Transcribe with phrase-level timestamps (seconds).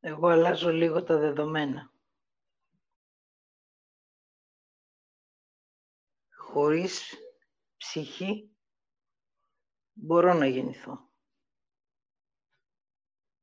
[0.00, 1.92] Εγώ αλλάζω λίγο τα δεδομένα.
[6.36, 7.14] Χωρίς
[7.76, 8.56] ψυχή
[9.92, 11.10] μπορώ να γεννηθώ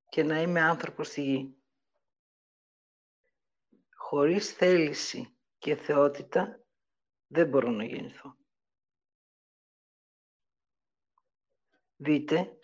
[0.10, 1.62] και να είμαι άνθρωπος στη γη.
[3.96, 6.64] Χωρίς θέληση και θεότητα
[7.28, 8.38] δεν μπορώ να γεννηθώ.
[11.96, 12.60] Δείτε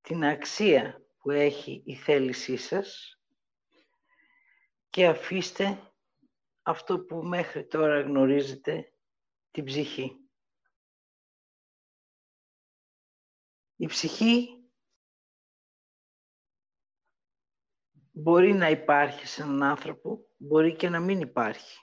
[0.00, 3.20] την αξία που έχει η θέλησή σας
[4.90, 5.92] και αφήστε
[6.62, 8.92] αυτό που μέχρι τώρα γνωρίζετε
[9.50, 10.28] την ψυχή.
[13.76, 14.48] Η ψυχή
[18.12, 21.78] μπορεί να υπάρχει σε έναν άνθρωπο, μπορεί και να μην υπάρχει.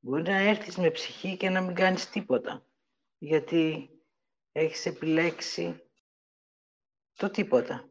[0.00, 2.66] Μπορεί να έρθεις με ψυχή και να μην κάνεις τίποτα,
[3.18, 3.90] γιατί
[4.52, 5.90] έχεις επιλέξει
[7.14, 7.90] το τίποτα.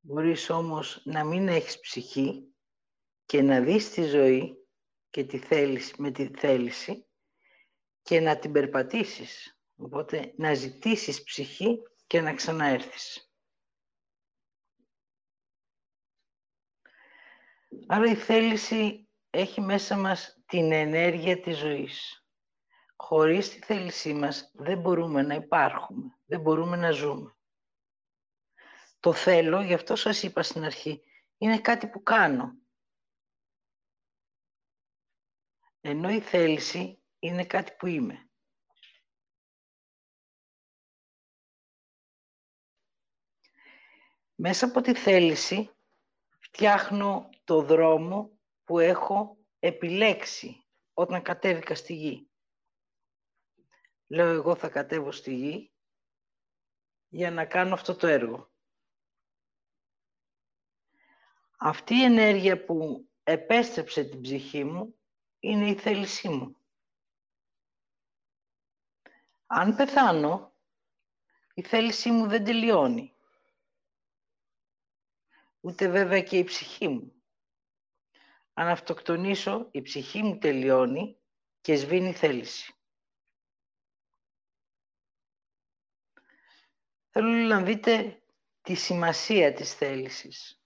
[0.00, 2.54] Μπορείς όμως να μην έχεις ψυχή
[3.26, 4.66] και να δεις τη ζωή
[5.10, 7.06] και τη θέληση, με τη θέληση
[8.02, 9.58] και να την περπατήσεις.
[9.76, 13.32] Οπότε να ζητήσεις ψυχή και να ξαναέρθεις.
[17.86, 22.23] Άρα η θέληση έχει μέσα μας την ενέργεια της ζωής.
[23.06, 27.36] Χωρίς τη θέλησή μας δεν μπορούμε να υπάρχουμε, δεν μπορούμε να ζούμε.
[29.00, 31.02] Το θέλω, γι' αυτό σας είπα στην αρχή,
[31.36, 32.58] είναι κάτι που κάνω.
[35.80, 38.30] Ενώ η θέληση είναι κάτι που είμαι.
[44.34, 45.70] Μέσα από τη θέληση
[46.38, 52.28] φτιάχνω το δρόμο που έχω επιλέξει όταν κατέβηκα στη γη.
[54.14, 55.72] Λέω εγώ θα κατέβω στη γη
[57.08, 58.50] για να κάνω αυτό το έργο.
[61.56, 64.98] Αυτή η ενέργεια που επέστρεψε την ψυχή μου
[65.38, 66.56] είναι η θέλησή μου.
[69.46, 70.54] Αν πεθάνω,
[71.54, 73.14] η θέλησή μου δεν τελειώνει.
[75.60, 77.22] Ούτε βέβαια και η ψυχή μου.
[78.52, 81.16] Αν αυτοκτονήσω, η ψυχή μου τελειώνει
[81.60, 82.74] και σβήνει η θέληση.
[87.16, 88.22] Θέλω να δείτε
[88.60, 90.62] τη σημασία της θέλησης.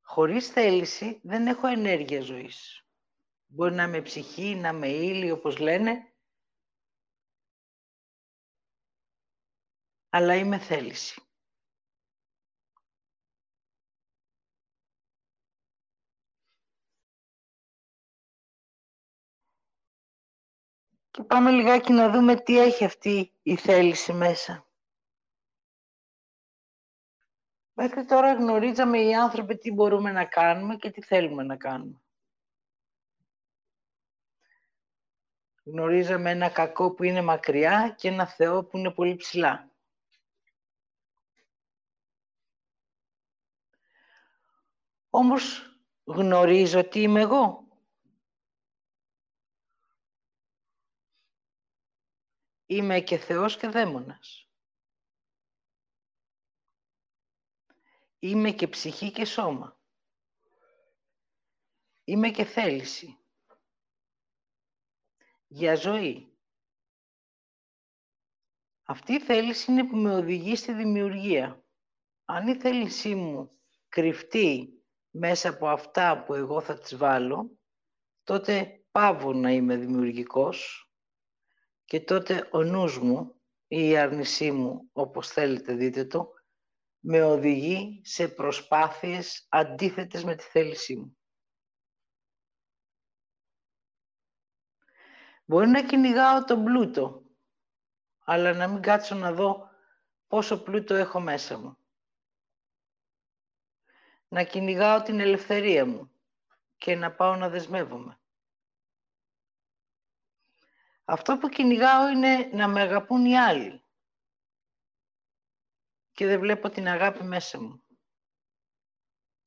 [0.00, 2.86] Χωρίς θέληση δεν έχω ενέργεια ζωής.
[3.46, 6.14] Μπορεί να είμαι ψυχή, να είμαι ύλη, όπως λένε,
[10.08, 11.22] αλλά είμαι θέληση.
[21.10, 24.64] Και πάμε λιγάκι να δούμε τι έχει αυτή η θέληση μέσα.
[27.72, 32.00] Μέχρι τώρα γνωρίζαμε οι άνθρωποι τι μπορούμε να κάνουμε και τι θέλουμε να κάνουμε.
[35.64, 39.70] Γνωρίζαμε ένα κακό που είναι μακριά και ένα Θεό που είναι πολύ ψηλά.
[45.10, 47.69] Όμως γνωρίζω τι είμαι εγώ.
[52.70, 54.48] Είμαι και Θεός και δαίμονας.
[58.18, 59.80] Είμαι και ψυχή και σώμα.
[62.04, 63.18] Είμαι και θέληση.
[65.46, 66.38] Για ζωή.
[68.82, 71.64] Αυτή η θέληση είναι που με οδηγεί στη δημιουργία.
[72.24, 77.58] Αν η θέλησή μου κρυφτεί μέσα από αυτά που εγώ θα τις βάλω,
[78.22, 80.84] τότε πάβω να είμαι δημιουργικός
[81.90, 86.32] και τότε ο νους μου ή η άρνησή μου, όπως θέλετε δείτε το,
[86.98, 91.18] με οδηγεί σε προσπάθειες αντίθετες με τη θέλησή μου.
[95.44, 97.22] Μπορεί να κυνηγάω τον πλούτο,
[98.24, 99.68] αλλά να μην κάτσω να δω
[100.26, 101.76] πόσο πλούτο έχω μέσα μου.
[104.28, 106.12] Να κυνηγάω την ελευθερία μου
[106.76, 108.19] και να πάω να δεσμεύομαι.
[111.10, 113.84] Αυτό που κυνηγάω είναι να με αγαπούν οι άλλοι.
[116.12, 117.84] Και δεν βλέπω την αγάπη μέσα μου.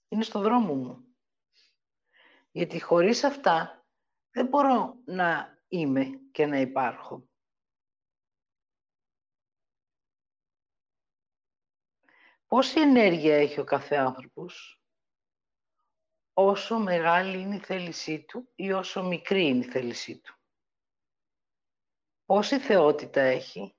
[0.07, 1.15] Είναι στο δρόμο μου.
[2.51, 3.86] Γιατί χωρίς αυτά
[4.30, 7.30] δεν μπορώ να είμαι και να υπάρχω.
[12.48, 14.83] Πόση ενέργεια έχει ο κάθε άνθρωπος,
[16.33, 20.38] όσο μεγάλη είναι η θέλησή του ή όσο μικρή είναι η θέλησή του.
[22.25, 23.75] Πόση θεότητα έχει,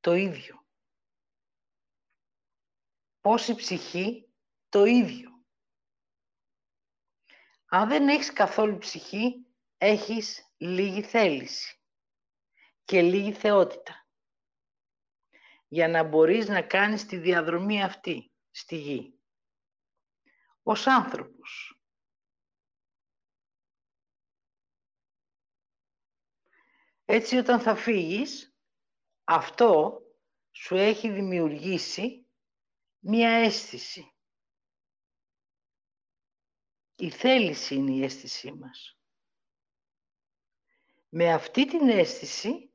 [0.00, 0.66] το ίδιο;
[3.20, 4.32] Πόση ψυχή,
[4.68, 5.44] το ίδιο;
[7.66, 9.46] Αν δεν έχεις καθόλου ψυχή,
[9.78, 11.80] έχεις λίγη θέληση
[12.84, 14.06] και λίγη θεότητα
[15.68, 19.20] για να μπορείς να κάνεις τη διαδρομή αυτή στη γη.
[20.62, 21.75] Ως άνθρωπος.
[27.08, 28.56] Έτσι όταν θα φύγεις,
[29.24, 30.00] αυτό
[30.50, 32.26] σου έχει δημιουργήσει
[32.98, 34.14] μία αίσθηση.
[36.96, 38.98] Η θέληση είναι η αίσθησή μας.
[41.08, 42.74] Με αυτή την αίσθηση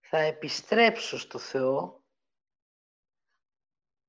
[0.00, 2.04] θα επιστρέψω στο Θεό,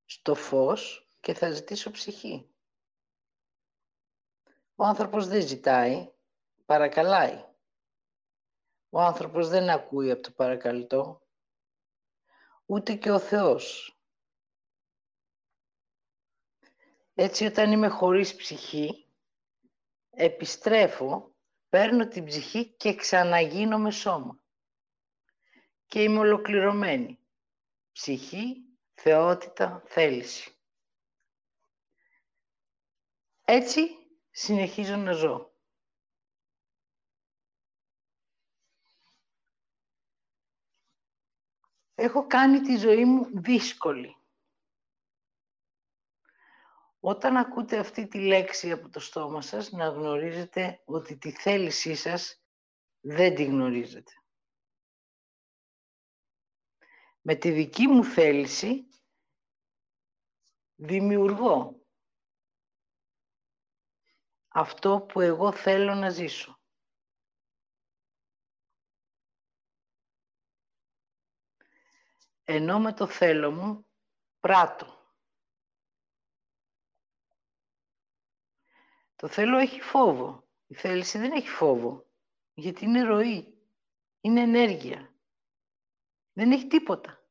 [0.06, 2.56] στο φως και θα ζητήσω ψυχή.
[4.76, 6.12] Ο άνθρωπος δεν ζητάει,
[6.66, 7.51] παρακαλάει.
[8.94, 11.22] Ο άνθρωπος δεν ακούει από το παρακαλτό,
[12.66, 13.96] ούτε και ο Θεός.
[17.14, 19.08] Έτσι όταν είμαι χωρίς ψυχή,
[20.10, 21.36] επιστρέφω,
[21.70, 24.44] παίρνω την ψυχή και ξαναγίνομαι σώμα.
[25.86, 27.20] Και είμαι ολοκληρωμένη.
[27.92, 28.56] Ψυχή,
[28.94, 30.56] θεότητα, θέληση.
[33.46, 33.90] Έτσι
[34.32, 35.51] συνεχίζω να ζω.
[42.02, 44.16] Έχω κάνει τη ζωή μου δύσκολη.
[47.00, 52.44] Όταν ακούτε αυτή τη λέξη από το στόμα σας, να γνωρίζετε ότι τη θέλησή σας
[53.00, 54.12] δεν τη γνωρίζετε.
[57.22, 58.90] Με τη δική μου θέληση
[60.76, 61.86] δημιουργώ
[64.48, 66.61] αυτό που εγώ θέλω να ζήσω.
[72.54, 73.86] Ενώ με το θέλω μου
[74.40, 75.00] πράττω.
[79.16, 80.50] Το θέλω έχει φόβο.
[80.68, 82.06] Η θέληση δεν έχει φόβο,
[82.54, 83.58] γιατί είναι ροή,
[84.22, 85.16] είναι ενέργεια.
[86.34, 87.26] Δεν έχει τίποτα.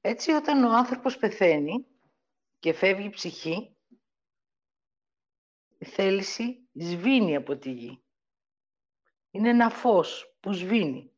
[0.00, 1.86] Έτσι όταν ο άνθρωπος πεθαίνει
[2.58, 3.76] και φεύγει η ψυχή,
[5.78, 8.04] η θέληση σβήνει από τη γη.
[9.30, 11.12] Είναι ένα φως που σβήνει.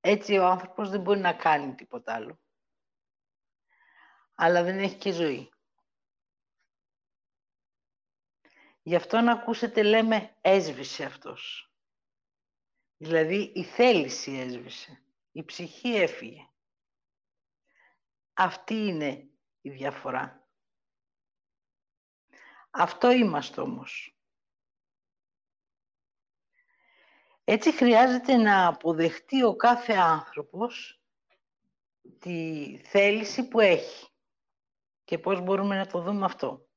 [0.00, 2.40] Έτσι ο άνθρωπος δεν μπορεί να κάνει τίποτα άλλο.
[4.34, 5.52] Αλλά δεν έχει και ζωή.
[8.82, 11.72] Γι' αυτό να ακούσετε λέμε έσβησε αυτός.
[12.96, 15.02] Δηλαδή η θέληση έσβησε.
[15.32, 16.48] Η ψυχή έφυγε.
[18.32, 19.30] Αυτή είναι
[19.60, 20.48] η διαφορά.
[22.70, 24.15] Αυτό είμαστε όμως.
[27.48, 31.00] Έτσι χρειάζεται να αποδεχτεί ο κάθε άνθρωπος
[32.18, 34.08] τη θέληση που έχει
[35.04, 36.68] και πώς μπορούμε να το δούμε αυτό.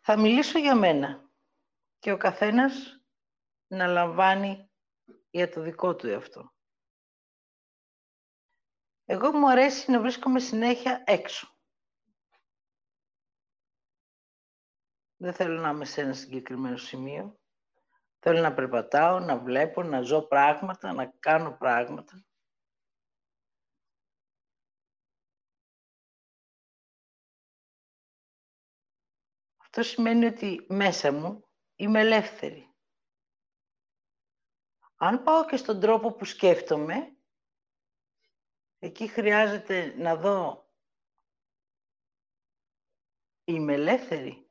[0.00, 1.30] Θα μιλήσω για μένα
[1.98, 3.02] και ο καθένας
[3.66, 4.70] να λαμβάνει
[5.30, 6.54] για το δικό του εαυτό.
[9.04, 11.56] Εγώ μου αρέσει να βρίσκομαι συνέχεια έξω.
[15.22, 17.40] Δεν θέλω να είμαι σε ένα συγκεκριμένο σημείο.
[18.18, 22.24] Θέλω να περπατάω, να βλέπω, να ζω πράγματα, να κάνω πράγματα.
[29.56, 32.74] Αυτό σημαίνει ότι μέσα μου είμαι ελεύθερη.
[34.96, 37.16] Αν πάω και στον τρόπο που σκέφτομαι,
[38.78, 40.66] εκεί χρειάζεται να δω
[43.44, 44.41] είμαι ελεύθερη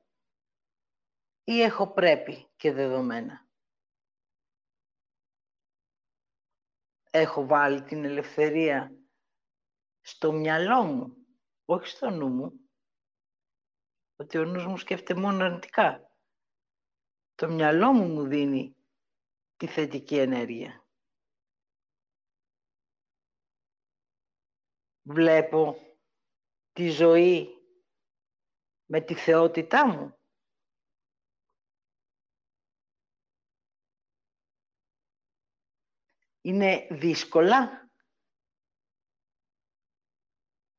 [1.52, 3.50] ή έχω πρέπει και δεδομένα;
[7.12, 8.96] Έχω βάλει την ελευθερία
[10.02, 11.16] στο μυαλό μου,
[11.66, 12.70] όχι στο νου μου,
[14.16, 16.16] ότι ο νους μου σκέφτεται μόνο αρνητικά.
[17.36, 18.76] Το μυαλό μου μου δίνει
[19.58, 20.86] τη θετική ενέργεια.
[25.02, 25.76] Βλέπω
[26.72, 27.48] τη ζωή
[28.86, 30.21] με τη θεότητά μου.
[36.42, 37.90] Είναι δύσκολα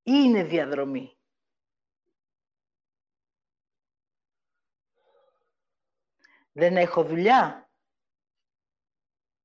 [0.03, 1.17] ή είναι διαδρομή.
[6.53, 7.71] Δεν έχω δουλειά.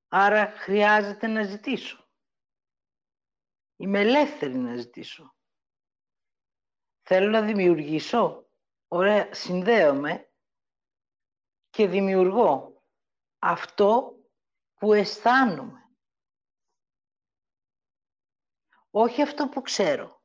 [0.07, 2.09] Άρα χρειάζεται να ζητήσω.
[3.75, 5.35] Είμαι ελεύθερη να ζητήσω.
[7.01, 8.49] Θέλω να δημιουργήσω.
[8.87, 10.31] ωραία, συνδέομαι
[11.69, 12.83] και δημιουργώ
[13.39, 14.19] αυτό
[14.73, 15.86] που αισθάνομαι.
[18.99, 20.21] Όχι αυτό που ξέρω.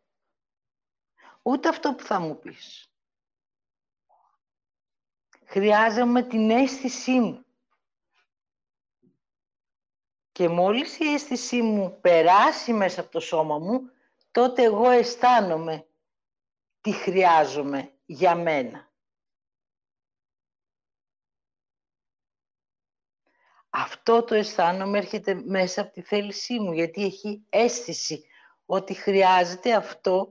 [1.43, 2.93] Ούτε αυτό που θα μου πεις.
[5.45, 7.45] Χρειάζομαι την αίσθησή μου.
[10.33, 13.91] Και μόλις η αίσθησή μου περάσει μέσα από το σώμα μου,
[14.31, 15.87] τότε εγώ αισθάνομαι
[16.81, 18.93] τι χρειάζομαι για μένα.
[23.71, 28.27] Αυτό το αισθάνομαι έρχεται μέσα από τη θέλησή μου, γιατί έχει αίσθηση
[28.73, 30.29] ότι χρειάζεται αυτό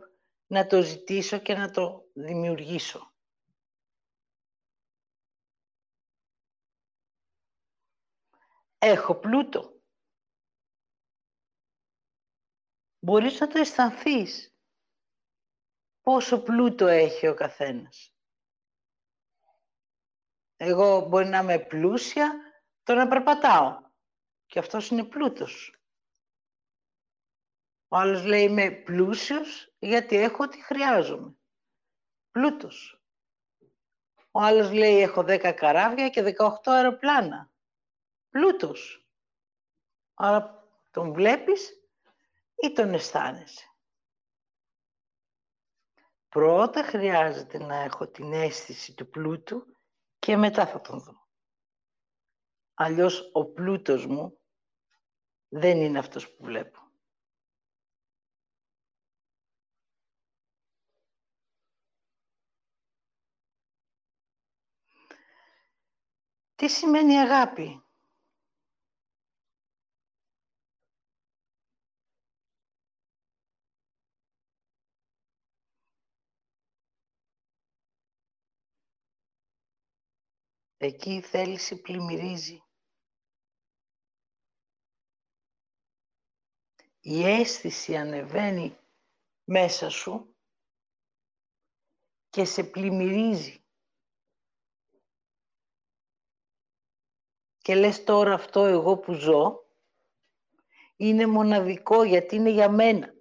[0.48, 3.14] να το ζητήσω και να το δημιουργήσω.
[8.78, 9.82] Έχω πλούτο.
[13.00, 14.56] Μπορείς να το αισθανθείς.
[16.02, 18.16] Πόσο πλούτο έχει ο καθένας.
[20.56, 22.34] Εγώ μπορεί να είμαι πλούσια,
[22.84, 23.92] το να περπατάω.
[24.46, 25.81] Και αυτός είναι πλούτος.
[27.94, 31.36] Ο άλλος λέει είμαι πλούσιος γιατί έχω ό,τι χρειάζομαι.
[32.32, 33.04] Πλούτος.
[34.32, 37.52] Ο άλλος λέει έχω 10 καράβια και 18 αεροπλάνα.
[38.30, 39.08] Πλούτος.
[40.14, 41.88] Άρα τον βλέπεις
[42.56, 43.66] ή τον αισθάνεσαι.
[46.30, 49.78] Πρώτα χρειάζεται να έχω την αίσθηση του πλούτου
[50.20, 51.28] και μετά θα τον δω.
[52.74, 54.40] Αλλιώς ο πλούτος μου
[55.48, 56.81] δεν είναι αυτός που βλέπω.
[66.62, 67.84] Τι σημαίνει αγάπη;
[80.78, 82.64] Εκεί η θέληση πλημμυρίζει.
[87.02, 88.78] Η αίσθηση ανεβαίνει
[89.44, 90.36] μέσα σου
[92.30, 93.61] και σε πλημμυρίζει.
[97.62, 99.66] Και λες τώρα αυτό εγώ που ζω
[100.96, 103.14] είναι μοναδικό γιατί είναι για μένα.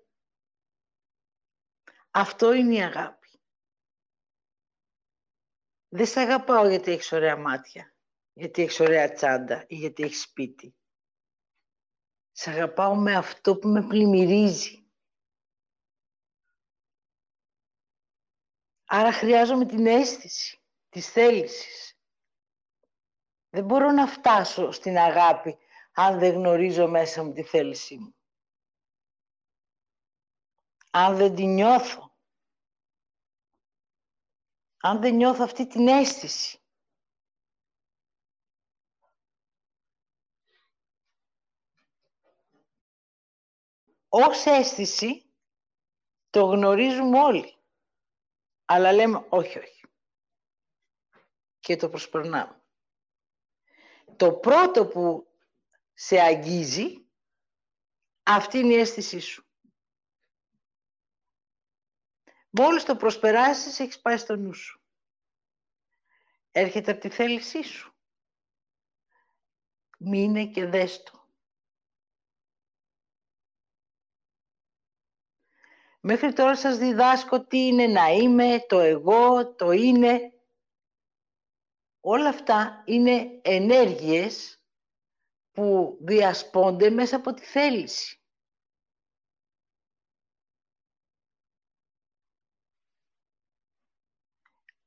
[2.11, 3.41] Αυτό είναι η αγάπη.
[5.89, 7.95] Δεν σε αγαπάω γιατί έχεις ωραία μάτια,
[8.33, 10.75] γιατί έχεις ωραία τσάντα ή γιατί έχεις σπίτι.
[12.33, 14.85] Σε αγαπάω με αυτό που με πλημμυρίζει.
[18.85, 21.90] Άρα χρειάζομαι την αίσθηση της θέλησης.
[23.51, 25.59] Δεν μπορώ να φτάσω στην αγάπη
[25.93, 28.15] αν δεν γνωρίζω μέσα μου τη θέλησή μου.
[30.91, 32.11] Αν δεν τη νιώθω
[34.83, 36.59] αν δεν νιώθω αυτή την αίσθηση.
[44.09, 45.35] Ως αίσθηση
[46.31, 47.55] το γνωρίζουμε όλοι.
[48.65, 49.85] Αλλά λέμε όχι, όχι.
[51.59, 52.63] Και το προσπερνάμε.
[54.21, 55.29] Το πρώτο που
[55.95, 57.07] σε αγγίζει,
[58.23, 59.47] αυτή είναι η αίσθησή σου.
[62.51, 64.81] Μόλις το προσπεράσεις, έχεις πάει στο νου σου.
[66.51, 67.95] Έρχεται από τη θέλησή σου.
[69.99, 71.29] Μείνε και δες το.
[76.01, 80.40] Μέχρι τώρα σας διδάσκω τι είναι να είμαι, το εγώ, το είναι.
[82.01, 84.65] Όλα αυτά είναι ενέργειες
[85.53, 88.21] που διασπώνται μέσα από τη θέληση.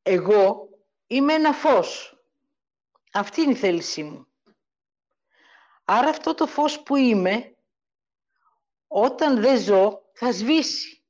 [0.01, 0.69] Εγώ
[1.07, 2.17] είμαι ένα φως.
[3.11, 4.27] Αυτή είναι η θέλησή μου.
[5.83, 7.57] Άρα αυτό το φως που είμαι,
[8.87, 11.05] όταν δεν ζω, θα σβήσει.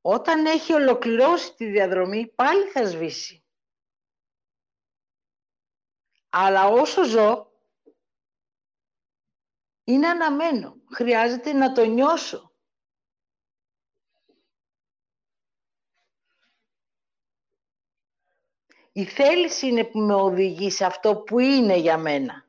[0.00, 3.45] Όταν έχει ολοκληρώσει τη διαδρομή, πάλι θα σβήσει.
[6.38, 7.52] Αλλά όσο ζω,
[9.84, 10.76] είναι αναμένο.
[10.94, 12.54] Χρειάζεται να το νιώσω.
[18.92, 22.48] Η θέληση είναι που με οδηγεί σε αυτό που είναι για μένα.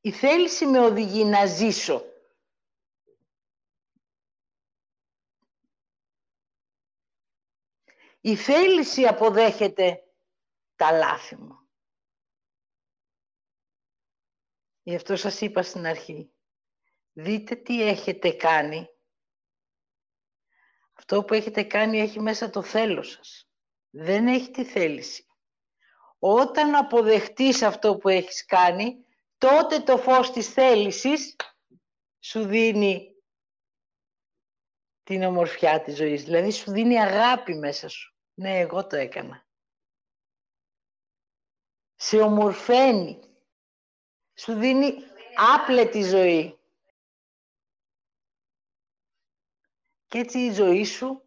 [0.00, 2.11] Η θέληση με οδηγεί να ζήσω.
[8.24, 10.02] Η θέληση αποδέχεται
[10.76, 11.68] τα λάθη μου.
[14.82, 16.32] Γι' αυτό σας είπα στην αρχή.
[17.12, 18.88] Δείτε τι έχετε κάνει
[20.92, 23.48] Αυτό που έχετε κάνει έχει μέσα το θέλω σας.
[23.90, 25.26] Δεν έχει τη θέληση.
[26.18, 29.06] Όταν αποδεχτείς αυτό που έχεις κάνει,
[29.38, 31.36] τότε το φως της θέλησης
[32.20, 33.14] σου δίνει
[35.02, 36.24] την ομορφιά της ζωής.
[36.24, 38.11] Δηλαδή σου δίνει αγάπη μέσα σου.
[38.42, 39.46] Ναι, εγώ το έκανα.
[41.94, 43.20] Σε ομορφαίνει.
[44.34, 44.94] Σου δίνει
[45.36, 46.58] άπλετη ζωή.
[50.06, 51.24] Και έτσι η ζωή σου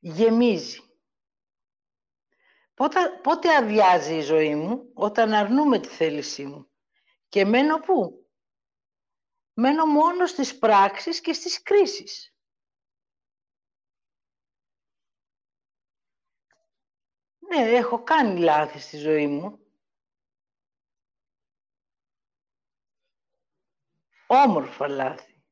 [0.00, 0.82] γεμίζει.
[2.74, 6.70] Πότε, πότε αδειάζει η ζωή μου, όταν αρνούμε τη θέλησή μου.
[7.28, 8.28] Και μένω πού;
[9.52, 12.33] Μένω μόνο στις πράξεις και στις κρίσεις.
[17.54, 19.58] Ναι, έχω κάνει λάθη στη ζωή μου.
[24.26, 25.42] Όμορφα λάθη.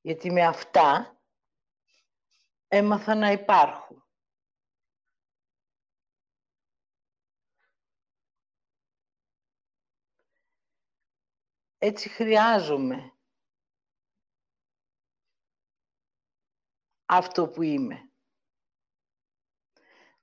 [0.00, 1.20] Γιατί με αυτά
[2.68, 4.08] έμαθα να υπάρχω.
[11.78, 13.18] Έτσι χρειάζομαι
[17.06, 18.05] αυτό που είμαι.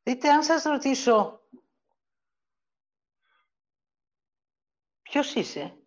[0.04, 1.42] Δείτε, αν σας ρωτήσω
[5.02, 5.78] ποιος είσαι,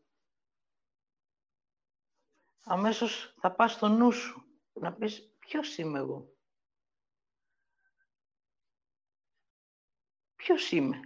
[2.60, 6.34] αμέσως θα πας στο νου σου να πεις ποιος είμαι εγώ.
[10.36, 11.00] Ποιος είμαι;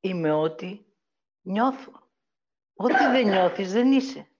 [0.00, 0.84] Είμαι ό,τι
[1.42, 2.10] νιώθω.
[2.74, 4.35] Ό,τι δεν νιώθεις δεν είσαι.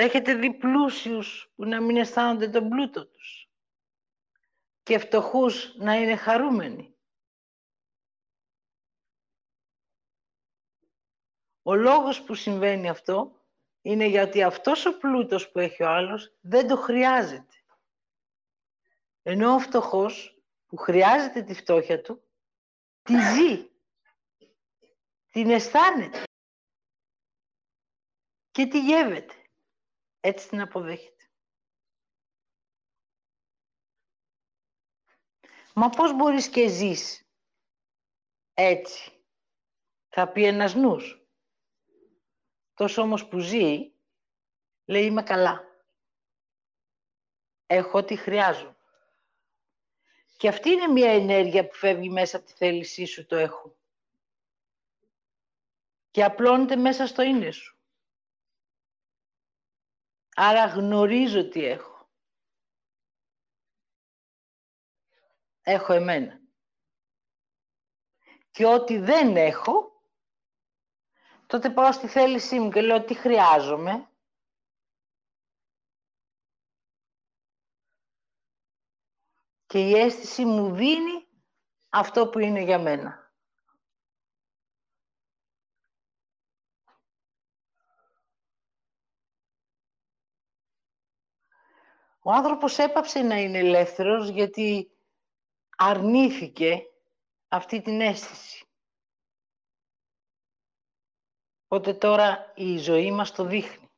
[0.00, 3.50] Έχετε δει πλούσιους που να μην αισθάνονται τον πλούτο τους
[4.82, 6.96] και φτωχούς να είναι χαρούμενοι.
[11.62, 13.44] Ο λόγος που συμβαίνει αυτό
[13.82, 17.56] είναι γιατί αυτός ο πλούτος που έχει ο άλλος δεν το χρειάζεται.
[19.22, 22.22] Ενώ ο φτωχός που χρειάζεται τη φτώχεια του,
[23.02, 23.70] τη ζει,
[25.30, 26.22] την αισθάνεται
[28.50, 29.37] και τη γεύεται.
[30.20, 31.30] Έτσι την αποδέχεται.
[35.74, 37.28] Μα πώς μπορείς και ζεις
[38.54, 39.12] έτσι,
[40.08, 41.26] θα πει ένας νους.
[42.74, 43.92] Τόσο όμως που ζει,
[44.84, 45.64] λέει είμαι καλά.
[47.66, 48.76] Έχω ό,τι χρειάζομαι.
[50.36, 53.76] Και αυτή είναι μια ενέργεια που φεύγει μέσα από τη θέλησή σου το έχω.
[56.10, 57.77] Και απλώνεται μέσα στο είναι σου.
[60.40, 62.10] Άρα γνωρίζω τι έχω.
[65.60, 66.40] Έχω εμένα.
[68.50, 70.02] Και ό,τι δεν έχω,
[71.46, 74.10] τότε πάω στη θέλησή μου και λέω τι χρειάζομαι;
[79.66, 81.28] Και η αίσθηση μου δίνει
[81.88, 83.27] αυτό που είναι για μένα.
[92.28, 94.90] Ο άνθρωπος έπαψε να είναι ελεύθερος γιατί
[95.76, 96.82] αρνήθηκε
[97.48, 98.66] αυτή την αίσθηση.
[101.64, 103.90] Οπότε τώρα η ζωή μας το δείχνει.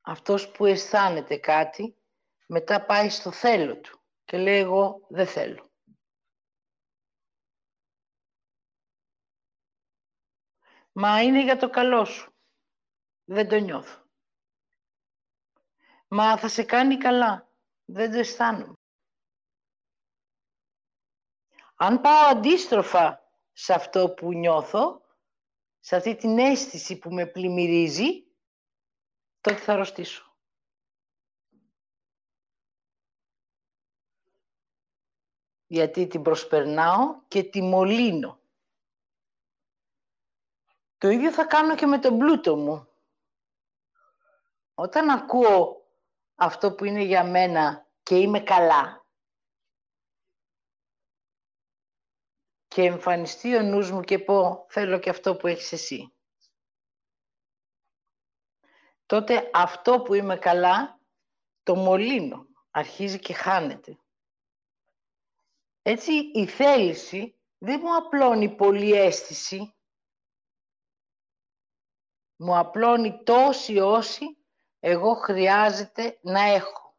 [0.00, 1.96] Αυτός που αισθάνεται κάτι,
[2.46, 5.70] μετά πάει στο θέλω του και λέει εγώ δεν θέλω.
[10.92, 12.34] Μα είναι για το καλό σου.
[13.24, 14.03] Δεν το νιώθω.
[16.16, 17.48] Μα θα σε κάνει καλά.
[17.84, 18.72] Δεν το αισθάνομαι.
[21.74, 25.02] Αν πάω αντίστροφα σε αυτό που νιώθω,
[25.80, 28.26] σε αυτή την αίσθηση που με πλημμυρίζει,
[29.40, 30.36] τότε θα αρρωστήσω.
[35.66, 38.40] Γιατί την προσπερνάω και τη μολύνω.
[40.98, 42.88] Το ίδιο θα κάνω και με τον πλούτο μου.
[44.74, 45.83] Όταν ακούω
[46.34, 49.06] αυτό που είναι για μένα και είμαι καλά
[52.68, 56.14] και εμφανιστεί ο νους μου και πω θέλω και αυτό που έχεις εσύ.
[59.06, 61.00] Τότε αυτό που είμαι καλά
[61.62, 63.98] το μολύνω, αρχίζει και χάνεται.
[65.82, 69.74] Έτσι η θέληση δεν μου απλώνει πολύ αίσθηση,
[72.36, 74.43] μου απλώνει τόση όση
[74.86, 76.96] εγώ χρειάζεται να έχω.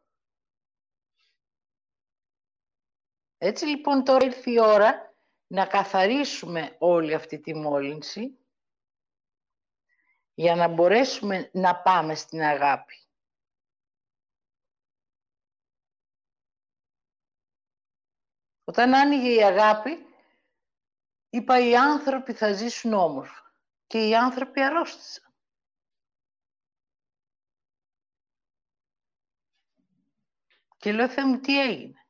[3.38, 5.14] Έτσι λοιπόν τώρα ήρθε η ώρα
[5.46, 8.38] να καθαρίσουμε όλη αυτή τη μόλυνση
[10.34, 12.94] για να μπορέσουμε να πάμε στην αγάπη.
[18.64, 20.06] Όταν άνοιγε η αγάπη,
[21.30, 23.52] είπα οι άνθρωποι θα ζήσουν όμορφα
[23.86, 25.25] και οι άνθρωποι αρρώστησαν.
[30.76, 32.06] Και λέω, Θεέ μου, τι έγινε;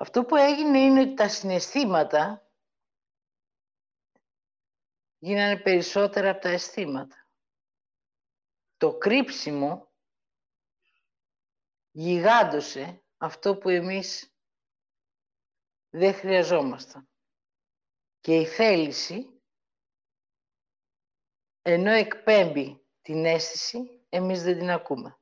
[0.00, 2.50] Αυτό που έγινε είναι ότι τα συναισθήματα
[5.18, 7.26] γίνανε περισσότερα από τα αισθήματα.
[8.76, 9.92] Το κρύψιμο
[11.90, 14.37] γιγάντωσε αυτό που εμείς
[15.90, 17.08] δεν χρειαζόμασταν.
[18.20, 19.42] Και η θέληση,
[21.62, 25.18] ενώ εκπέμπει την αίσθηση, εμείς δεν την ακούμε.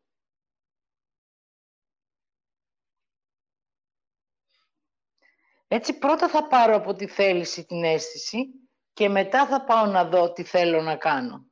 [5.68, 10.32] Έτσι πρώτα θα πάρω από τη θέληση την αίσθηση και μετά θα πάω να δω
[10.32, 11.50] τι θέλω να κάνω.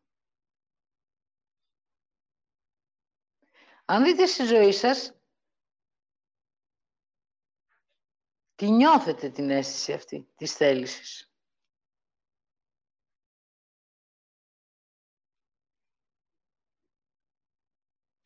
[3.85, 5.24] Αν δείτε στη ζωή σας,
[8.55, 11.29] τι νιώθετε την αίσθηση αυτή της θέλησης.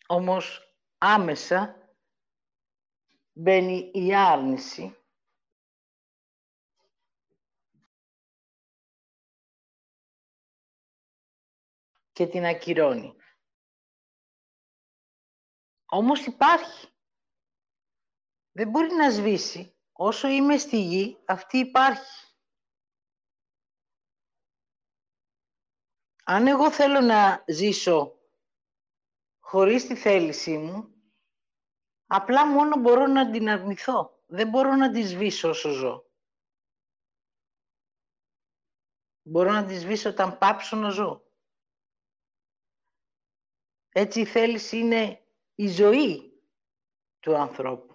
[0.07, 1.93] Όμως άμεσα
[3.33, 4.97] μπαίνει η άρνηση
[12.13, 13.17] και την ακυρώνει.
[15.87, 16.89] Όμως υπάρχει.
[18.53, 19.78] Δεν μπορεί να σβήσει.
[20.01, 22.37] Όσο είμαι στη γη, αυτή υπάρχει.
[26.25, 28.19] Αν εγώ θέλω να ζήσω
[29.39, 30.95] χωρίς τη θέλησή μου,
[32.07, 34.23] απλά μόνο μπορώ να την αρνηθώ.
[34.27, 36.05] Δεν μπορώ να τη σβήσω όσο ζω.
[39.23, 41.23] Μπορώ να τη σβήσω όταν πάψω να ζω.
[43.89, 46.43] Έτσι η θέληση είναι η ζωή
[47.21, 47.88] του ανθρώπου.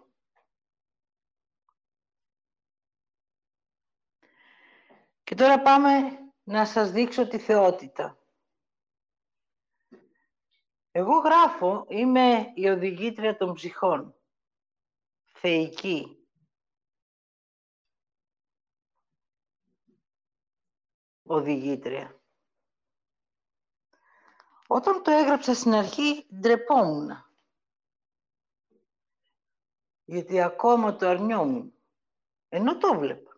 [5.33, 8.17] Και τώρα πάμε να σας δείξω τη θεότητα.
[10.91, 14.15] Εγώ γράφω, είμαι η οδηγήτρια των ψυχών.
[15.33, 16.27] Θεϊκή.
[21.23, 22.21] Οδηγήτρια.
[24.67, 27.09] Όταν το έγραψα στην αρχή, ντρεπόμουν.
[30.03, 31.73] Γιατί ακόμα το αρνιόμουν.
[32.49, 33.32] Ενώ το βλέπα.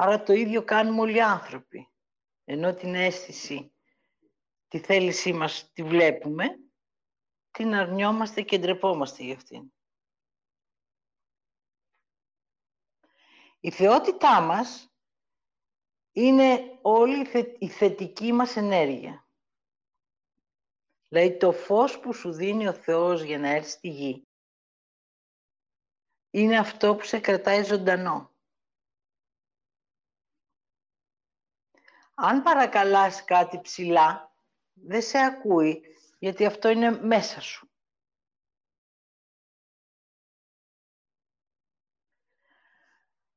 [0.00, 1.88] Άρα το ίδιο κάνουμε όλοι οι άνθρωποι.
[2.44, 3.72] Ενώ την αίσθηση,
[4.68, 6.58] τη θέλησή μας τη βλέπουμε,
[7.50, 9.72] την αρνιόμαστε και ντρεπόμαστε γι' αυτήν.
[13.60, 14.92] Η θεότητά μας
[16.12, 17.26] είναι όλη
[17.58, 19.28] η θετική μας ενέργεια.
[21.08, 24.26] Δηλαδή το φως που σου δίνει ο Θεός για να έρθει στη γη
[26.30, 28.36] είναι αυτό που σε κρατάει ζωντανό.
[32.20, 34.34] Αν παρακαλάς κάτι ψηλά,
[34.72, 37.70] δεν σε ακούει, γιατί αυτό είναι μέσα σου.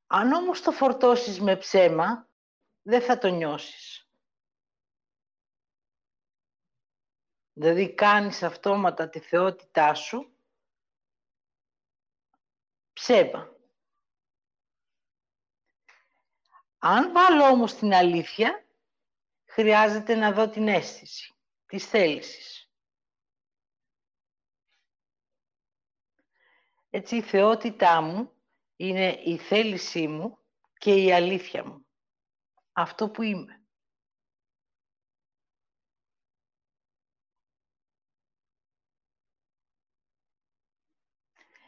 [0.08, 2.30] Αν όμως το φορτώσεις με ψέμα,
[2.82, 4.10] δεν θα το νιώσεις.
[7.54, 10.36] Δηλαδή κάνεις αυτόματα τη θεότητά σου
[12.94, 13.56] ψέμα.
[16.78, 18.66] Αν βάλω όμως την αλήθεια,
[19.52, 21.34] χρειάζεται να δω την αίσθηση
[21.66, 22.72] της θέλησης.
[26.90, 28.32] Έτσι η θεότητά μου
[28.76, 30.38] είναι η θέλησή μου
[30.78, 31.86] και η αλήθεια μου
[32.72, 33.56] αυτό που είμαι.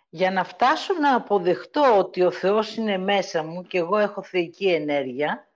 [0.10, 4.68] Για να φτάσω να αποδεχτώ ότι ο Θεός είναι μέσα μου και εγώ έχω θεϊκή
[4.68, 5.53] ενέργεια,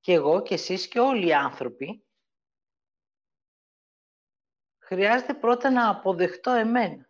[0.00, 2.04] και εγώ και εσείς και όλοι οι άνθρωποι,
[4.78, 7.08] χρειάζεται πρώτα να αποδεχτώ εμένα.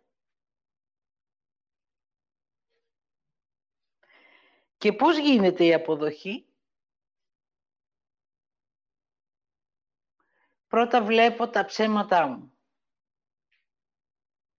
[4.77, 6.45] Και πώς γίνεται η αποδοχή;
[10.71, 12.57] Πρώτα βλέπω τα ψέματά μου.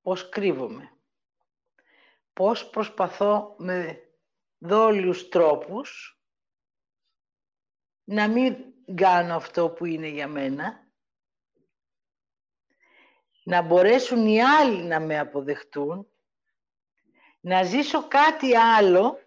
[0.03, 0.97] Πώς κρύβομαι.
[2.33, 4.09] Πώς προσπαθώ με
[4.59, 6.21] δόλιους τρόπους
[8.12, 8.57] να μην
[8.94, 10.90] κάνω αυτό που είναι για μένα,
[13.44, 16.09] να μπορέσουν οι άλλοι να με αποδεχτούν,
[17.40, 19.18] να ζήσω κάτι άλλο,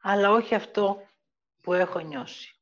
[0.00, 1.08] αλλά όχι αυτό
[1.62, 2.60] που έχω νιώσει.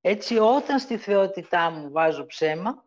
[0.00, 2.84] Έτσι όταν στη θεότητά μου βάζω ψέμα,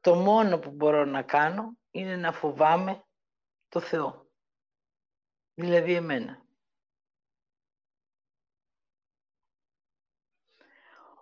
[0.00, 3.04] το μόνο που μπορώ να κάνω είναι να φοβάμαι
[3.68, 4.21] το Θεό.
[5.54, 6.42] Δηλαδή εμένα.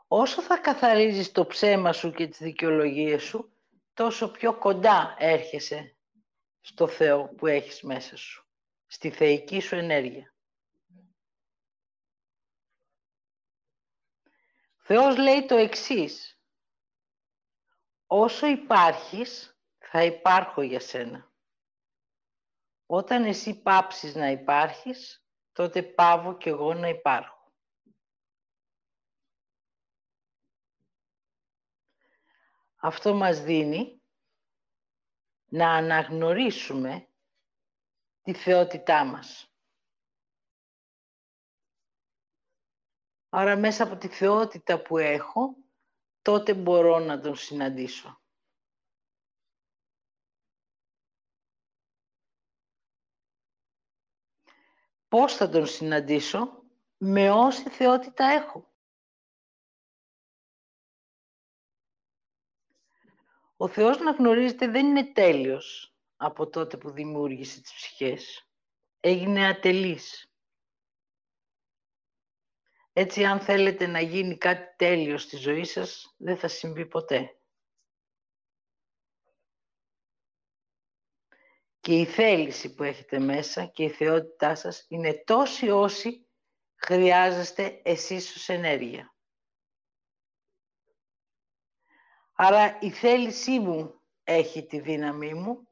[0.08, 3.52] Όσο θα καθαρίζεις το ψέμα σου και τις δικαιολογίες σου,
[3.94, 5.96] τόσο πιο κοντά έρχεσαι
[6.60, 8.46] στο Θεό που έχεις μέσα σου,
[8.86, 10.34] στη θεϊκή σου ενέργεια.
[14.76, 16.40] Θεός λέει το εξής.
[18.06, 21.29] Όσο υπάρχεις, θα υπάρχω για σένα.
[22.92, 27.52] Όταν εσύ πάψεις να υπάρχεις, τότε πάβω κι εγώ να υπάρχω.
[32.76, 34.02] Αυτό μας δίνει
[35.48, 37.08] να αναγνωρίσουμε
[38.22, 39.54] τη θεότητά μας.
[43.28, 45.56] Άρα μέσα από τη θεότητα που έχω,
[46.22, 48.19] τότε μπορώ να τον συναντήσω.
[55.10, 56.62] Πώς θα τον συναντήσω,
[56.96, 58.74] με όση θεότητα έχω.
[63.56, 68.48] Ο Θεός να γνωρίζετε δεν είναι τέλειος από τότε που δημιούργησε τις ψυχές.
[69.00, 70.32] Έγινε ατελής.
[72.92, 77.39] Έτσι, αν θέλετε να γίνει κάτι τέλειο στη ζωή σας, δεν θα συμβεί ποτέ.
[81.80, 86.28] Και η θέληση που έχετε μέσα και η θεότητά σας είναι τόση όσοι
[86.74, 89.14] χρειάζεστε εσείς ως ενέργεια.
[92.32, 95.68] Άρα η θέλησή μου έχει τη δύναμή μου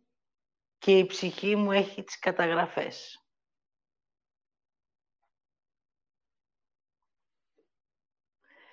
[0.79, 3.23] και η ψυχή μου έχει τις καταγραφές.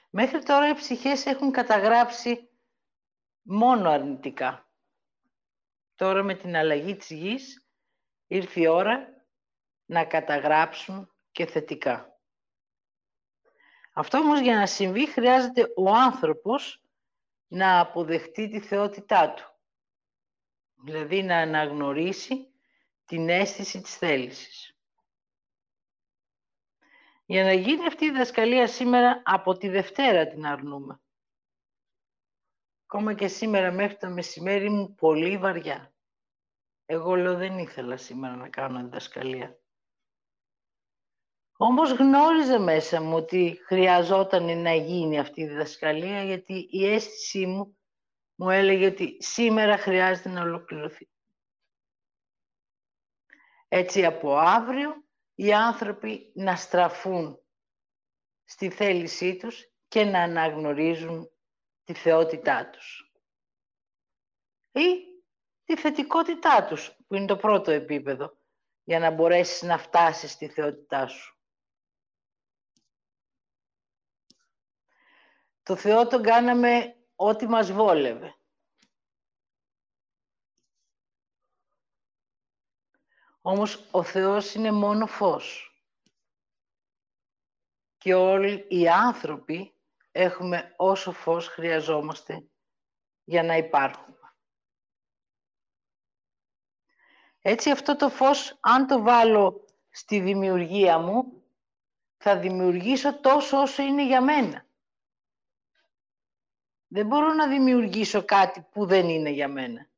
[0.09, 2.49] Μέχρι τώρα οι ψυχές έχουν καταγράψει
[3.41, 4.64] μόνο αρνητικά.
[5.95, 7.67] Τώρα με την αλλαγή της γης
[8.27, 9.08] ήρθε η ώρα
[9.86, 12.19] να καταγράψουν και θετικά.
[13.93, 16.84] Αυτό όμως για να συμβεί χρειάζεται ο άνθρωπος
[17.47, 19.53] να αποδεχτεί τη θεότητά του.
[20.84, 22.53] Δηλαδή να αναγνωρίσει
[23.05, 24.77] την αίσθηση της θέλησης.
[27.25, 30.99] Για να γίνει αυτή η διδασκαλία σήμερα, από τη Δευτέρα την αρνούμε.
[32.95, 35.93] Ακόμα και σήμερα μέχρι το μεσημέρι μου πολύ βαριά.
[36.86, 39.60] Εγώ λέω δεν ήθελα σήμερα να κάνω διδασκαλία.
[41.58, 47.77] Όμως γνώριζα μέσα μου ότι χρειαζόταν να γίνει αυτή η διδασκαλία γιατί η αίσθησή μου
[48.36, 51.10] μου έλεγε ότι σήμερα χρειάζεται να ολοκληρωθεί.
[53.67, 55.05] Έτσι από αύριο
[55.36, 57.39] οι άνθρωποι να στραφούν
[58.43, 61.29] στη θέλησή τους και να αναγνωρίζουν
[61.85, 63.13] τη θεότητά τους.
[64.71, 65.05] Ή
[65.63, 68.37] τη θετικότητά τους, που είναι το πρώτο επίπεδο,
[68.83, 71.39] για να μπορέσεις να φτάσεις στη θεότητά σου.
[75.63, 78.35] Το Θεό τον κάναμε ό,τι μας βόλευε.
[83.41, 85.69] Όμως ο Θεός είναι μόνο φως.
[87.97, 89.74] Και όλοι οι άνθρωποι
[90.17, 92.47] έχουμε όσο φως χρειαζόμαστε
[93.23, 94.34] για να υπάρχουμε.
[97.41, 101.43] Έτσι αυτό το φως, αν το βάλω στη δημιουργία μου,
[102.17, 104.65] θα δημιουργήσω τόσο όσο είναι για μένα.
[106.88, 109.89] Δεν μπορώ να δημιουργήσω κάτι που δεν είναι για μένα.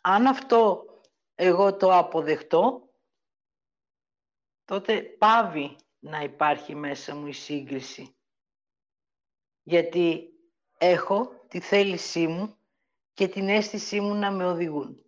[0.00, 0.86] Αν αυτό
[1.34, 2.88] εγώ το αποδεχτώ,
[4.64, 8.14] τότε πάβει να υπάρχει μέσα μου η σύγκριση.
[9.62, 10.32] Γιατί
[10.78, 12.56] έχω τη θέλησή μου
[13.14, 15.04] και την αίσθησή μου να με οδηγούν.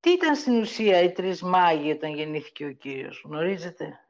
[0.00, 4.04] Τι ήταν στην ουσία οι τρεις μάγοι όταν γεννήθηκε ο Κύριος, γνωρίζετε;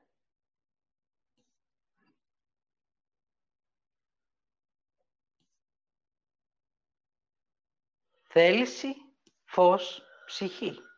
[8.33, 8.95] Θέληση,
[9.45, 10.90] φως, ψυχή.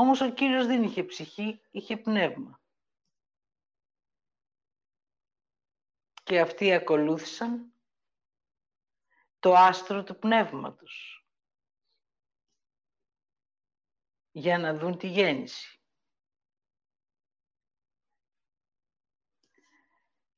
[0.00, 2.62] Όμως ο Κύριος δεν είχε ψυχή, είχε πνεύμα.
[6.22, 7.72] Και αυτοί ακολούθησαν
[9.38, 11.26] το άστρο του πνεύματος
[14.30, 15.82] για να δουν τη γέννηση.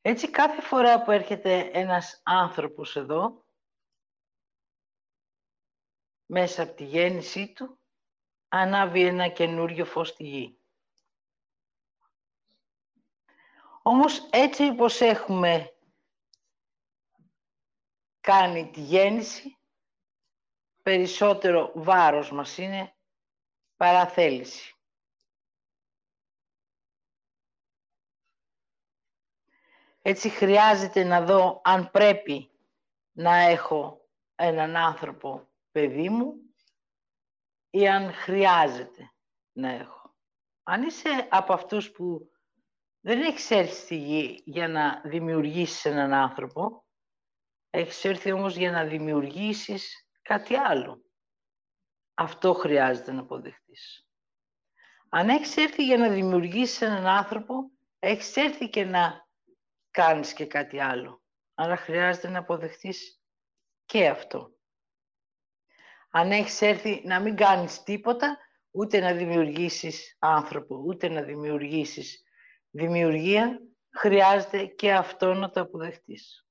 [0.00, 3.46] Έτσι κάθε φορά που έρχεται ένας άνθρωπος εδώ,
[6.26, 7.79] μέσα από τη γέννησή του,
[8.52, 10.58] ανάβει ένα καινούριο φως στη γη.
[13.82, 15.74] Όμως έτσι όπως έχουμε
[18.20, 19.58] κάνει τη γέννηση,
[20.82, 22.94] περισσότερο βάρος μας είναι
[23.76, 24.74] παρά θέληση.
[30.02, 32.50] Έτσι χρειάζεται να δω αν πρέπει
[33.12, 36.49] να έχω έναν άνθρωπο παιδί μου
[37.70, 39.12] ή αν χρειάζεται
[39.52, 40.14] να έχω.
[40.62, 42.30] Αν είσαι από αυτούς που
[43.00, 46.84] δεν έχεις έρθει στη γη για να δημιουργήσεις έναν άνθρωπο,
[47.70, 51.04] έχεις έρθει όμως για να δημιουργήσεις κάτι άλλο.
[52.14, 54.06] Αυτό χρειάζεται να αποδεχτείς.
[55.08, 59.28] Αν έχεις έρθει για να δημιουργήσεις έναν άνθρωπο, έχεις έρθει και να
[59.90, 61.22] κάνεις και κάτι άλλο.
[61.54, 63.20] Άρα χρειάζεται να αποδεχτείς
[63.84, 64.59] και αυτό.
[66.10, 68.38] Αν έχεις έρθει να μην κάνεις τίποτα,
[68.70, 72.22] ούτε να δημιουργήσεις άνθρωπο, ούτε να δημιουργήσεις
[72.70, 76.46] δημιουργία, χρειάζεται και αυτό να το αποδεχτείς.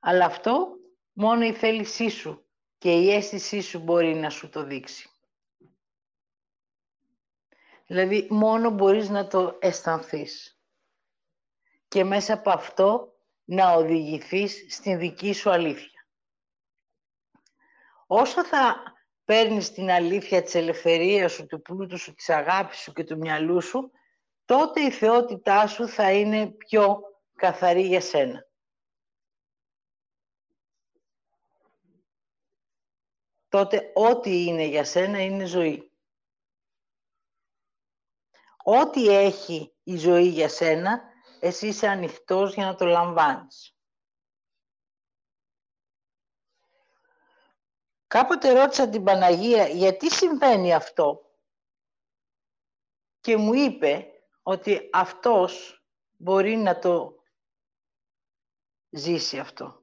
[0.00, 0.68] Αλλά αυτό
[1.12, 2.46] μόνο η θέλησή σου
[2.78, 5.08] και η αίσθησή σου μπορεί να σου το δείξει.
[7.86, 10.60] Δηλαδή, μόνο μπορείς να το αισθανθείς.
[11.88, 13.12] Και μέσα από αυτό
[13.44, 15.97] να οδηγηθείς στην δική σου αλήθεια.
[18.10, 18.82] Όσο θα
[19.24, 23.60] παίρνεις την αλήθεια της ελευθερίας σου, του πλούτου σου, της αγάπης σου και του μυαλού
[23.62, 23.90] σου,
[24.44, 27.00] τότε η θεότητά σου θα είναι πιο
[27.34, 28.48] καθαρή για σένα.
[33.48, 35.92] τότε ό,τι είναι για σένα είναι ζωή.
[38.64, 41.02] Ό,τι έχει η ζωή για σένα,
[41.40, 43.77] εσύ είσαι ανοιχτός για να το λαμβάνεις.
[48.08, 51.32] Κάποτε ρώτησα την Παναγία γιατί συμβαίνει αυτό;
[53.20, 54.06] Και μου είπε
[54.42, 55.82] ότι αυτός
[56.16, 57.22] μπορεί να το
[58.90, 59.82] ζήσει αυτό.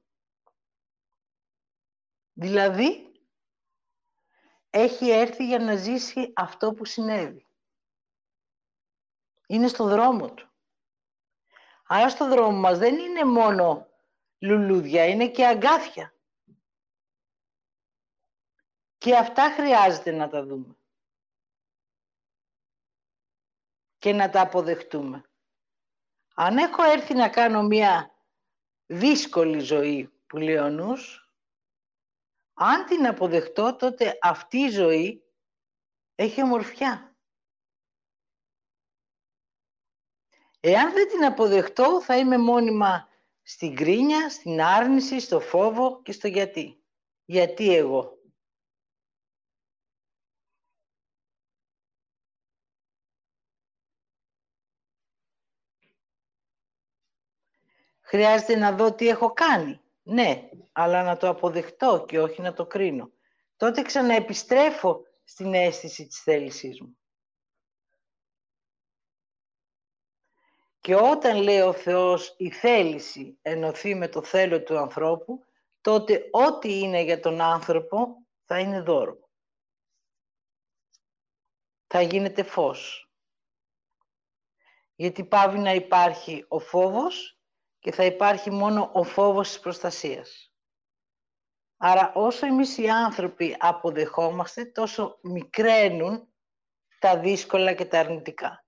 [2.34, 3.12] Δηλαδή,
[4.70, 7.48] έχει έρθει για να ζήσει αυτό που συνέβη.
[9.48, 10.50] Είναι στο δρόμο του.
[11.88, 13.88] Άρα στο δρόμο μας δεν είναι μόνο
[14.40, 16.15] λουλούδια, είναι και αγκάθια.
[19.06, 20.78] Και αυτά χρειάζεται να τα δούμε.
[23.98, 25.30] Και να τα αποδεχτούμε.
[26.36, 28.16] Αν έχω έρθει να κάνω μία
[28.86, 31.34] δύσκολη ζωή που λέει ο νους,
[32.54, 35.24] αν την αποδεχτώ, τότε αυτή η ζωή
[36.16, 37.16] έχει ομορφιά.
[40.60, 43.10] Εάν δεν την αποδεχτώ, θα είμαι μόνιμα
[43.42, 46.84] στην κρίνια, στην άρνηση, στο φόβο και στο γιατί.
[47.26, 48.15] Γιατί εγώ;
[58.16, 59.82] Χρειάζεται να δω τι έχω κάνει.
[60.04, 63.12] Ναι, αλλά να το αποδεχτώ και όχι να το κρίνω.
[63.58, 66.98] Τότε ξαναεπιστρέφω στην αίσθηση της θέλησής μου.
[70.80, 75.46] Και όταν λέει ο Θεός η θέληση ενωθεί με το θέλω του ανθρώπου,
[75.82, 79.30] τότε ό,τι είναι για τον άνθρωπο θα είναι δώρο.
[81.88, 83.12] Θα γίνεται φως.
[84.96, 87.35] Γιατί πάβει να υπάρχει ο φόβος
[87.86, 90.54] και θα υπάρχει μόνο ο φόβος της προστασίας.
[91.78, 96.34] Άρα όσο εμείς οι άνθρωποι αποδεχόμαστε, τόσο μικραίνουν
[97.00, 98.66] τα δύσκολα και τα αρνητικά.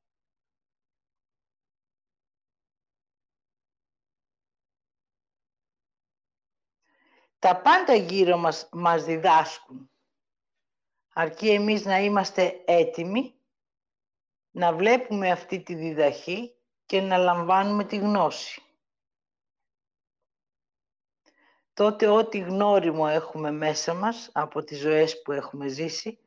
[7.40, 9.92] Τα πάντα γύρω μας μας διδάσκουν.
[11.14, 13.42] Αρκεί εμείς να είμαστε έτοιμοι
[14.52, 18.62] να βλέπουμε αυτή τη διδαχή και να λαμβάνουμε τη γνώση.
[21.78, 26.20] Τότε ό,τι γνώριμο έχουμε μέσα μας από τις ζωές που έχουμε ζήσει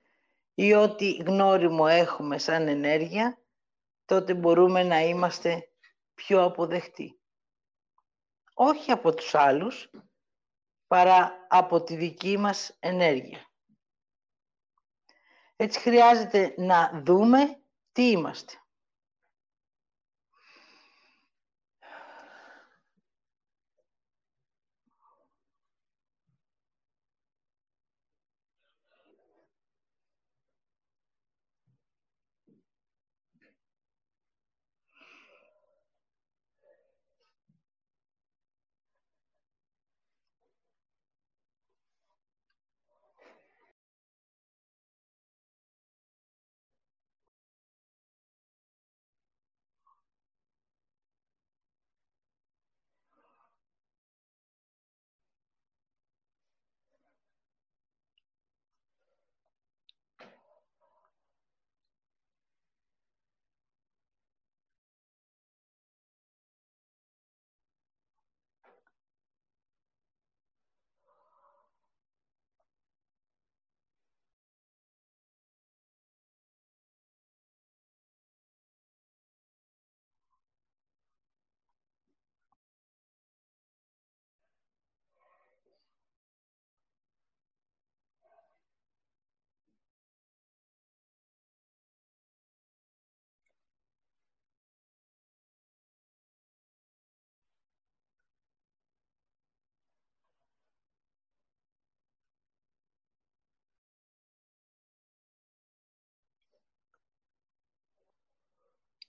[0.54, 3.38] ή ό,τι γνώριμο έχουμε σαν ενέργεια,
[4.04, 5.70] τότε μπορούμε να είμαστε
[6.14, 7.20] πιο αποδεκτοί.
[8.54, 9.90] Όχι από τους άλλους,
[10.86, 13.50] παρά από τη δική μας ενέργεια.
[15.56, 18.54] Έτσι χρειάζεται να δούμε τι είμαστε.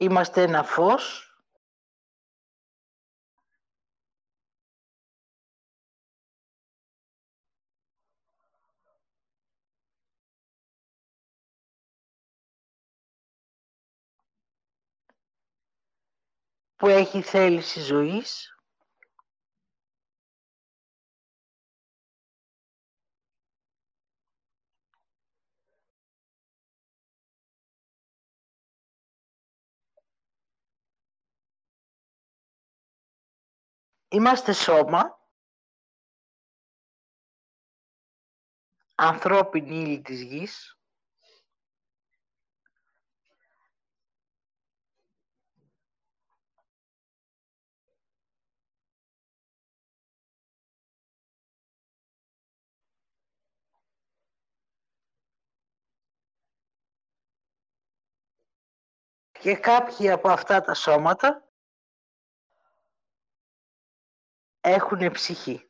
[0.02, 1.26] Είμαστε ένα φως.
[16.76, 18.51] Που έχει θέληση ζωής
[34.14, 35.20] Είμαστε σώμα,
[38.96, 40.80] ανθρώπινη ύλη της γης,
[59.32, 61.51] και κάποιοι από αυτά τα σώματα
[64.62, 65.66] έχουν ψυχή.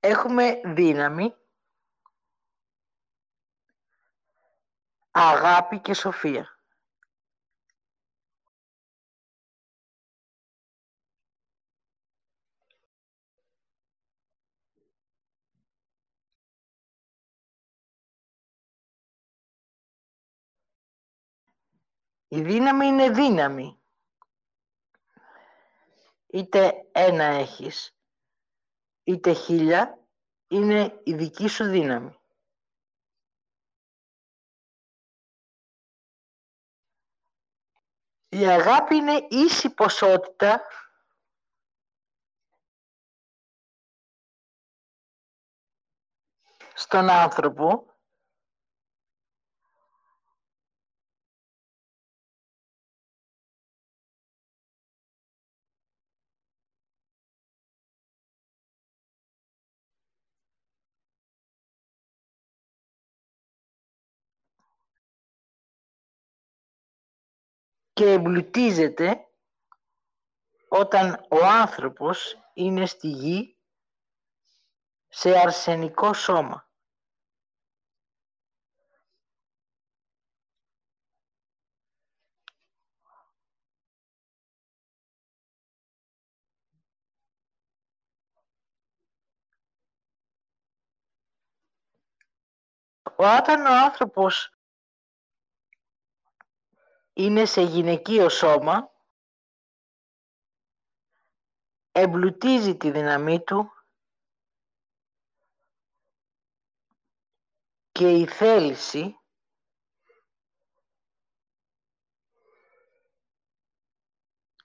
[0.00, 1.34] Έχουμε δύναμη,
[5.10, 6.59] αγάπη και σοφία.
[22.32, 23.82] Η δύναμη είναι δύναμη.
[26.26, 27.96] Είτε ένα έχεις,
[29.02, 30.08] είτε χίλια,
[30.48, 32.18] είναι η δική σου δύναμη.
[38.28, 40.62] Η αγάπη είναι ίση ποσότητα
[46.74, 47.89] στον άνθρωπο
[68.00, 69.26] και εμπλουτίζεται
[70.68, 73.56] όταν ο άνθρωπος είναι στη γη
[75.08, 76.68] σε αρσενικό σώμα.
[93.16, 94.59] Όταν ο άνθρωπος
[97.12, 98.90] είναι σε γυναικείο σώμα,
[101.92, 103.72] εμπλουτίζει τη δύναμή του
[107.92, 109.20] και η θέληση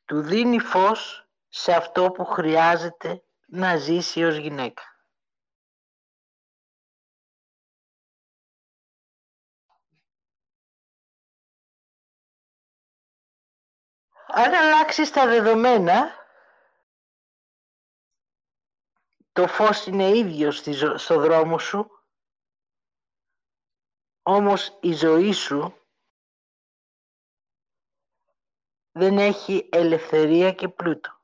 [0.06, 4.95] του δίνει φως σε αυτό που χρειάζεται να ζήσει ως γυναίκα.
[14.38, 16.12] Αν αλλάξεις τα δεδομένα,
[19.32, 20.52] το φως είναι ίδιο
[20.98, 22.04] στο δρόμο σου,
[24.22, 25.88] όμως η ζωή σου
[28.92, 31.15] δεν έχει ελευθερία και πλούτο.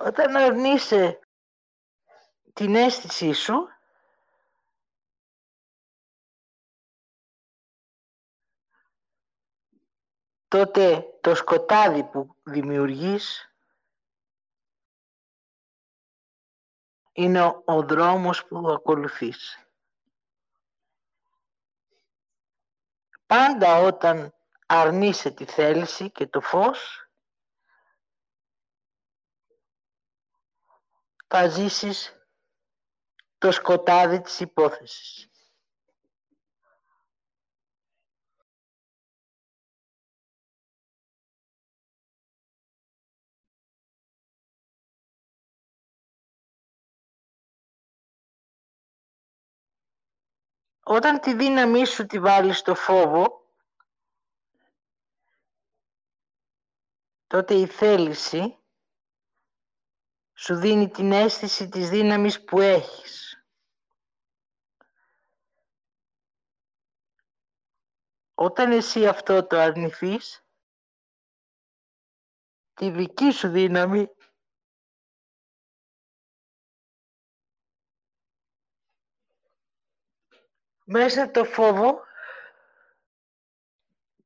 [0.00, 1.20] Όταν αρνείσαι
[2.52, 3.68] την αίσθησή σου,
[10.48, 13.54] τότε το σκοτάδι που δημιουργείς
[17.12, 19.66] είναι ο, ο δρόμος που ακολουθείς.
[23.26, 24.34] Πάντα όταν
[24.66, 27.01] αρνείσαι τη θέληση και το φως,
[31.34, 32.26] θα ζήσεις
[33.38, 35.30] το σκοτάδι της υπόθεσης.
[50.82, 53.46] Όταν τη δύναμή σου τη βάλεις στο φόβο,
[57.26, 58.61] τότε η θέληση
[60.42, 63.44] σου δίνει την αίσθηση της δύναμης που έχεις.
[68.34, 70.44] Όταν εσύ αυτό το αρνηθείς,
[72.74, 74.08] τη δική σου δύναμη
[80.84, 82.00] μέσα το φόβο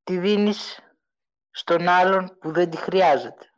[0.03, 0.79] τη δίνεις
[1.51, 3.51] στον άλλον που δεν τη χρειάζεται.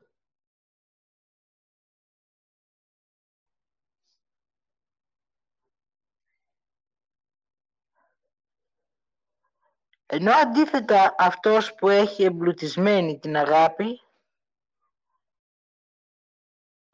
[10.11, 14.01] Ενώ αντίθετα αυτός που έχει εμπλουτισμένη την αγάπη,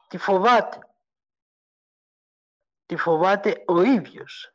[0.08, 0.78] τη φοβάται.
[2.86, 4.54] Τη φοβάται ο ίδιος.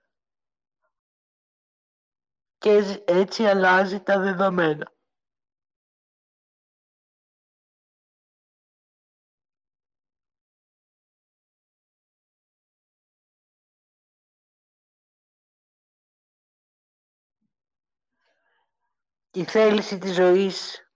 [2.57, 4.91] Και έτσι αλλάζει τα δεδομένα.
[19.34, 20.88] Η θέληση της ζωής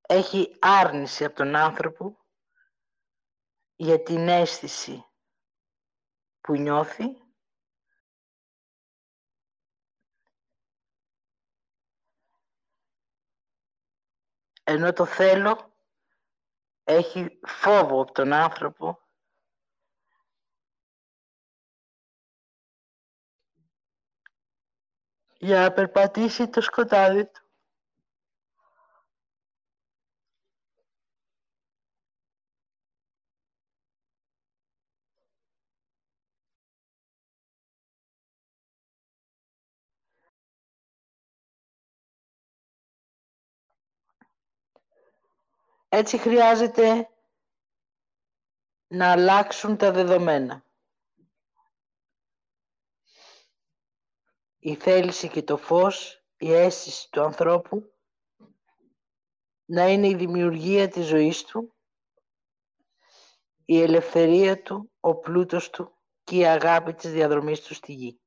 [0.00, 2.26] έχει άρνηση από τον άνθρωπο
[3.76, 5.04] για την αίσθηση
[6.40, 7.04] που νιώθει
[14.62, 15.74] ενώ το θέλω
[16.84, 19.00] έχει φόβο από τον άνθρωπο
[25.38, 27.41] για να περπατήσει το σκοτάδι του.
[45.94, 47.08] Έτσι χρειάζεται
[48.86, 50.64] να αλλάξουν τα δεδομένα.
[54.58, 57.94] Η θέληση και το φως, η αίσθηση του ανθρώπου
[59.64, 61.74] να είναι η δημιουργία της ζωής του,
[63.64, 68.21] η ελευθερία του, ο πλούτος του και η αγάπη της διαδρομής του στη γη.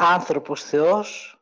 [0.00, 1.38] Άνθρωπος Θεός,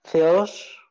[0.00, 0.85] Θεός,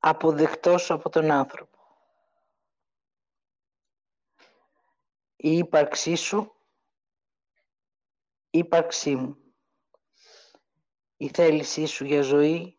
[0.00, 1.78] αποδεκτός από τον άνθρωπο.
[5.36, 6.54] Η ύπαρξή σου,
[8.50, 9.54] ύπαρξή μου.
[11.16, 12.78] Η θέλησή σου για ζωή,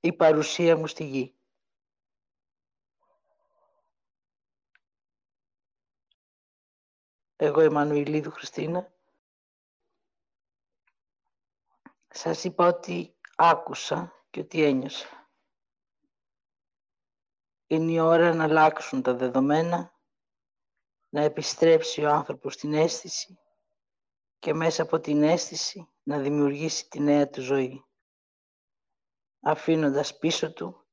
[0.00, 1.32] η παρουσία μου στη γη.
[7.36, 8.97] Εγώ Εμμανουηλίδου Χριστίνα
[12.20, 15.30] Σας είπα ότι άκουσα και ότι ένιωσα.
[17.66, 19.94] Είναι η ώρα να αλλάξουν τα δεδομένα,
[21.08, 23.38] να επιστρέψει ο άνθρωπος στην αίσθηση
[24.38, 27.84] και μέσα από την αίσθηση να δημιουργήσει τη νέα του ζωή.
[29.40, 30.86] Αφήνοντας πίσω του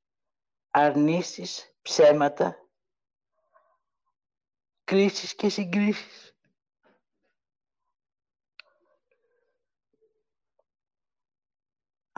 [0.69, 2.57] αρνήσεις, ψέματα,
[4.84, 6.24] κρίσεις και συγκρίσεις.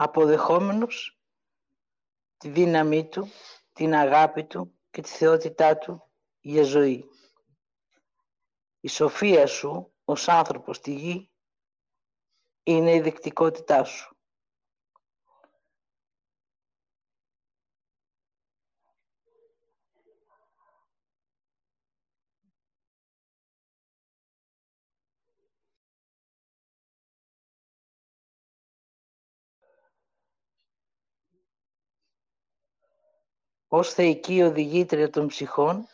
[0.00, 1.20] Αποδεχόμενος
[2.36, 3.28] τη δύναμή του,
[3.72, 7.04] την αγάπη του και τη θεότητά του για ζωή.
[8.80, 11.30] Η σοφία σου ως άνθρωπος στη γη
[12.62, 14.17] είναι η δεκτικότητά σου.
[33.68, 35.86] Ως θεϊκή οδηγήτρια των ψυχών,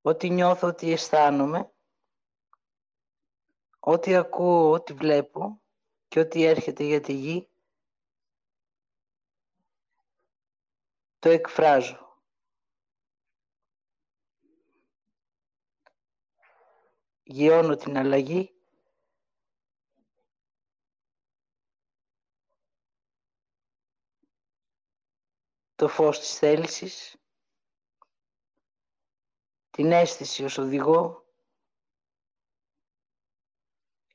[0.00, 1.68] ότι νιώθω ότι αισθάνομαι,
[3.86, 5.62] Ό,τι ακούω, ό,τι βλέπω.
[6.08, 7.48] Και ό,τι έρχεται για τη γη,
[11.18, 12.20] το εκφράζω.
[17.22, 18.53] Γιώνω την αλλαγή
[25.74, 27.16] το φως της θέλησης,
[29.70, 31.26] την αίσθηση ως οδηγό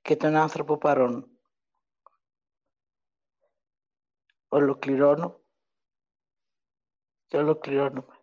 [0.01, 1.39] και τον άνθρωπο παρόν.
[4.47, 5.41] Ολοκληρώνω
[7.25, 8.18] και ολοκληρώνουμε.